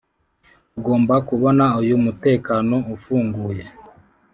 [0.73, 3.63] tugomba kubona uyu mutekano ufunguye.